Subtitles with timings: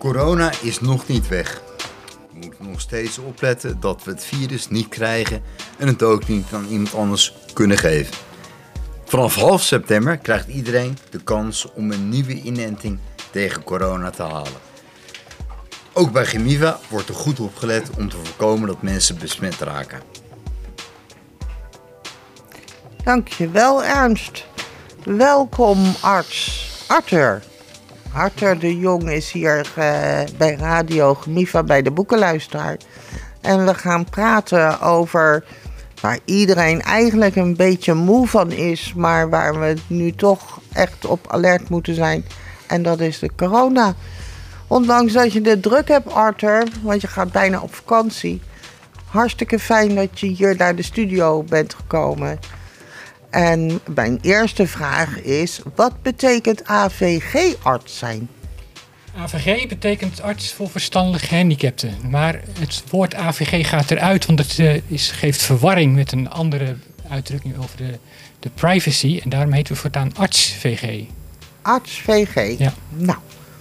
[0.00, 1.62] Corona is nog niet weg.
[2.32, 5.42] We moeten nog steeds opletten dat we het virus niet krijgen
[5.78, 8.14] en het ook niet aan iemand anders kunnen geven.
[9.04, 12.98] Vanaf half september krijgt iedereen de kans om een nieuwe inenting
[13.30, 14.60] tegen corona te halen.
[15.92, 20.00] Ook bij Gemiva wordt er goed op gelet om te voorkomen dat mensen besmet raken.
[23.04, 24.46] Dankjewel Ernst.
[25.04, 27.49] Welkom arts Arthur.
[28.12, 32.76] Arthur de Jong is hier eh, bij Radio Gemiva bij de Boekenluisteraar.
[33.40, 35.44] En we gaan praten over
[36.00, 41.26] waar iedereen eigenlijk een beetje moe van is, maar waar we nu toch echt op
[41.28, 42.24] alert moeten zijn.
[42.66, 43.94] En dat is de corona.
[44.66, 48.42] Ondanks dat je de druk hebt, Arthur, want je gaat bijna op vakantie.
[49.06, 52.38] Hartstikke fijn dat je hier naar de studio bent gekomen.
[53.30, 58.28] En mijn eerste vraag is: wat betekent AVG-arts zijn?
[59.16, 61.94] AVG betekent arts voor verstandelijk gehandicapten.
[62.08, 66.76] Maar het woord AVG gaat eruit, want het uh, is, geeft verwarring met een andere
[67.08, 67.98] uitdrukking over de,
[68.40, 69.20] de privacy.
[69.22, 71.04] En daarom heten we voortaan arts-VG.
[71.62, 72.58] Arts-VG?
[72.58, 72.72] Ja.
[72.88, 73.18] Nou,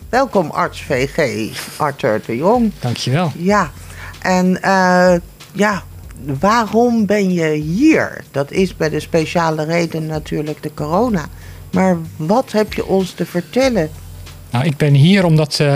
[0.10, 2.72] welkom arts-VG, Arthur de Jong.
[2.80, 3.32] Dankjewel.
[3.36, 3.72] Ja,
[4.22, 5.16] en uh,
[5.52, 5.84] ja,
[6.40, 8.24] waarom ben je hier?
[8.32, 11.26] Dat is bij de speciale reden natuurlijk de corona.
[11.72, 13.90] Maar wat heb je ons te vertellen?
[14.52, 15.68] Nou, ik ben hier omdat uh,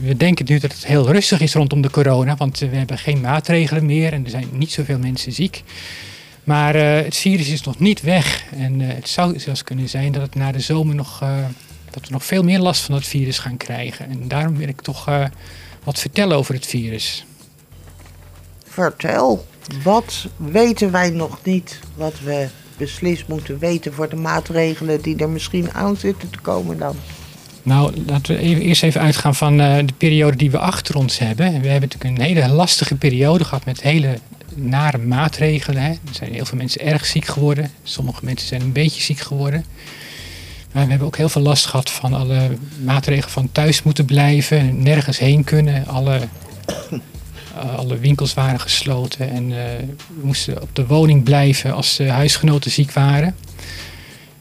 [0.00, 2.36] we denken nu dat het heel rustig is rondom de corona.
[2.36, 5.62] Want we hebben geen maatregelen meer en er zijn niet zoveel mensen ziek.
[6.44, 8.44] Maar uh, het virus is nog niet weg.
[8.56, 11.18] En uh, het zou zelfs kunnen zijn dat het na de zomer nog,
[11.90, 14.10] dat we nog veel meer last van het virus gaan krijgen.
[14.10, 15.08] En daarom wil ik toch
[15.84, 17.24] wat vertellen over het virus.
[18.68, 19.46] Vertel.
[19.84, 25.28] Wat weten wij nog niet wat we beslist moeten weten voor de maatregelen die er
[25.28, 26.96] misschien aan zitten te komen dan?
[27.62, 31.18] Nou, laten we even, eerst even uitgaan van uh, de periode die we achter ons
[31.18, 31.46] hebben.
[31.46, 34.18] We hebben natuurlijk een hele lastige periode gehad met hele
[34.54, 35.82] nare maatregelen.
[35.82, 35.90] Hè.
[35.90, 37.70] Er zijn heel veel mensen erg ziek geworden.
[37.82, 39.64] Sommige mensen zijn een beetje ziek geworden.
[40.72, 42.50] Maar we hebben ook heel veel last gehad van alle
[42.84, 45.86] maatregelen van thuis moeten blijven, nergens heen kunnen.
[45.86, 46.20] Alle
[47.56, 49.56] uh, alle winkels waren gesloten en uh,
[50.06, 53.36] we moesten op de woning blijven als uh, huisgenoten ziek waren.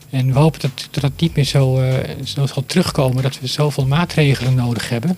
[0.09, 1.83] En we hopen dat dat, dat niet meer zo,
[2.23, 5.17] zo zal terugkomen, dat we zoveel maatregelen nodig hebben.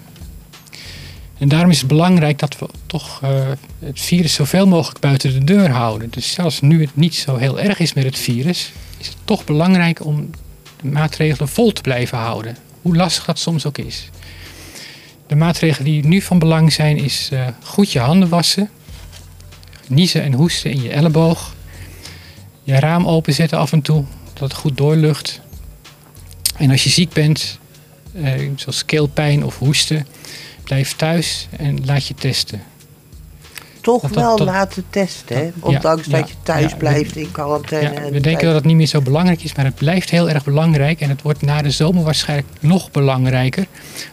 [1.38, 3.22] En daarom is het belangrijk dat we toch
[3.80, 6.10] het virus zoveel mogelijk buiten de deur houden.
[6.10, 9.46] Dus zelfs nu het niet zo heel erg is met het virus, is het toch
[9.46, 10.30] belangrijk om
[10.82, 12.58] de maatregelen vol te blijven houden.
[12.82, 14.10] Hoe lastig dat soms ook is.
[15.34, 18.70] De maatregelen die nu van belang zijn is uh, goed je handen wassen.
[19.88, 21.56] Niezen en hoesten in je elleboog.
[22.64, 25.42] Je raam openzetten af en toe, dat het goed doorlucht.
[26.58, 27.60] En als je ziek bent,
[28.16, 30.08] uh, zoals keelpijn of hoesten,
[30.64, 32.62] blijf thuis en laat je testen.
[33.84, 35.52] Toch dat, wel dat, laten testen, hè?
[35.60, 38.12] ondanks dat je thuis blijft in quarantaine.
[38.12, 41.02] we denken dat het niet meer zo belangrijk is, maar het blijft heel erg belangrijk.
[41.02, 43.68] En het wordt na de zomer waarschijnlijk nog belangrijker.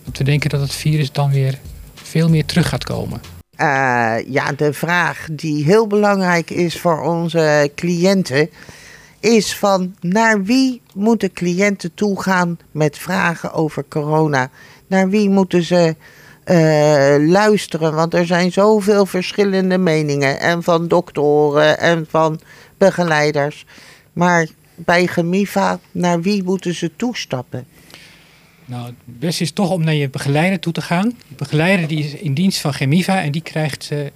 [0.05, 1.59] Want we denken dat het virus dan weer
[1.95, 3.21] veel meer terug gaat komen.
[3.61, 8.51] Uh, ja, de vraag die heel belangrijk is voor onze cliënten
[9.21, 14.51] is van naar wie moeten cliënten toegaan met vragen over corona?
[14.87, 15.97] Naar wie moeten ze
[17.27, 17.95] luisteren?
[17.95, 22.41] Want er zijn zoveel verschillende meningen en van doktoren en van
[22.79, 23.65] begeleiders.
[24.13, 27.67] Maar bij Gemiva, naar wie moeten ze toestappen?
[28.65, 31.09] Nou, het beste is toch om naar je begeleider toe te gaan.
[31.29, 34.11] De begeleider die is in dienst van Gemiva en die krijgt uh, uh,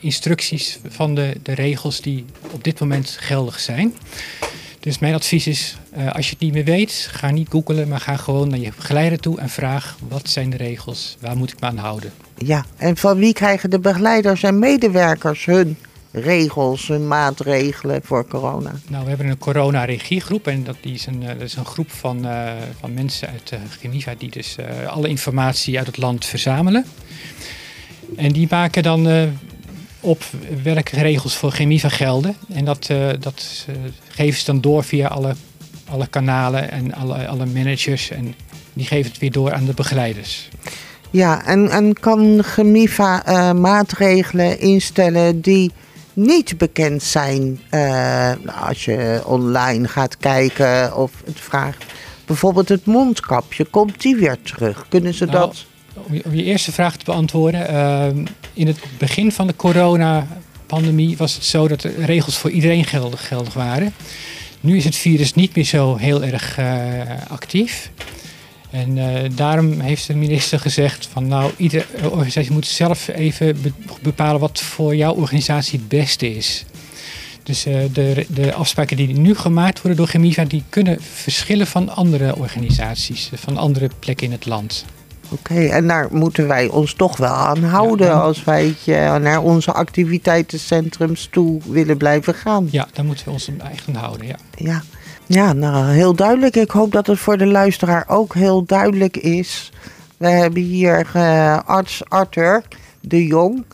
[0.00, 3.94] instructies van de, de regels die op dit moment geldig zijn.
[4.86, 8.00] Dus mijn advies is, uh, als je het niet meer weet, ga niet googelen, maar
[8.00, 11.60] ga gewoon naar je begeleider toe en vraag wat zijn de regels, waar moet ik
[11.60, 12.12] me aan houden.
[12.36, 15.76] Ja, en van wie krijgen de begeleiders en medewerkers hun
[16.10, 18.72] regels, hun maatregelen voor corona?
[18.88, 22.52] Nou, we hebben een corona-regiegroep en dat is een, dat is een groep van, uh,
[22.80, 26.84] van mensen uit uh, Gemiva die dus uh, alle informatie uit het land verzamelen.
[28.16, 29.30] En die maken dan
[30.06, 30.24] op
[30.62, 32.36] welke regels voor Gemiva gelden.
[32.52, 32.86] En dat,
[33.20, 33.66] dat
[34.08, 35.34] geven ze dan door via alle,
[35.88, 38.10] alle kanalen en alle, alle managers.
[38.10, 38.34] En
[38.72, 40.48] die geven het weer door aan de begeleiders.
[41.10, 45.72] Ja, en, en kan Gemiva uh, maatregelen instellen die
[46.12, 48.32] niet bekend zijn uh,
[48.66, 51.84] als je online gaat kijken of het vraagt.
[52.24, 54.86] Bijvoorbeeld het mondkapje, komt die weer terug?
[54.88, 55.64] Kunnen ze nou, dat?
[56.04, 57.70] Om je, eerste vraag te beantwoorden.
[57.70, 62.84] Uh, in het begin van de corona-pandemie was het zo dat de regels voor iedereen
[62.84, 63.94] geldig, waren.
[64.60, 67.90] Nu is het virus niet meer zo heel erg uh, actief.
[68.70, 73.72] En eh, daarom heeft de minister gezegd van nou, iedere organisatie moet zelf even be-
[74.02, 76.64] bepalen wat voor jouw organisatie het beste is.
[77.42, 81.88] Dus eh, de, de afspraken die nu gemaakt worden door Gemiva, die kunnen verschillen van
[81.88, 84.84] andere organisaties, eh, van andere plekken in het land.
[85.28, 89.14] Oké, en daar moeten wij ons toch wel aan houden Ja, dan- als wij eh,
[89.16, 92.68] naar onze activiteitencentrums toe willen blijven gaan.
[92.70, 93.50] Ja, daar moeten we ons
[93.88, 94.26] aan houden.
[94.26, 94.36] Ja.
[94.56, 94.82] Ja.
[95.26, 96.56] ja, nou heel duidelijk.
[96.56, 99.72] Ik hoop dat het voor de luisteraar ook heel duidelijk is.
[100.16, 102.62] We hebben hier eh, arts Arthur
[103.00, 103.64] de Jong.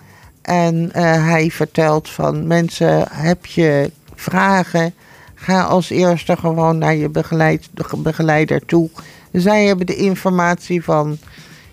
[0.42, 4.94] En eh, hij vertelt van mensen, heb je vragen?
[5.34, 8.90] Ga als eerste gewoon naar je begeleid, de begeleider toe.
[9.32, 11.18] Zij hebben de informatie van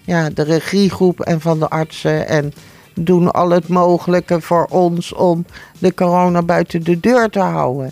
[0.10, 2.28] ja, de regiegroep en van de artsen.
[2.28, 2.54] En
[2.94, 5.46] doen al het mogelijke voor ons om
[5.80, 7.92] de corona buiten de deur te houden.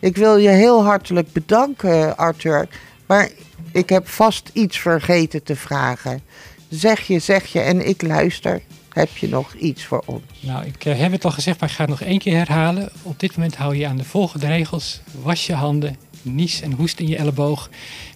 [0.00, 2.68] Ik wil je heel hartelijk bedanken, Arthur.
[3.06, 3.28] Maar
[3.72, 6.20] ik heb vast iets vergeten te vragen.
[6.68, 8.62] Zeg je, zeg je en ik luister.
[8.92, 10.22] Heb je nog iets voor ons?
[10.40, 12.90] Nou, ik eh, heb het al gezegd, maar ik ga het nog één keer herhalen.
[13.02, 15.00] Op dit moment hou je aan de volgende regels.
[15.22, 17.70] Was je handen, nies en hoest in je elleboog.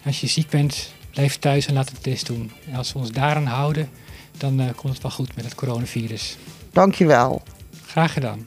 [0.04, 2.50] Als je ziek bent, blijf thuis en laat een test doen.
[2.70, 3.88] En als we ons daaraan houden,
[4.38, 6.36] dan eh, komt het wel goed met het coronavirus.
[6.72, 7.42] Dankjewel.
[7.86, 8.38] Graag gedaan.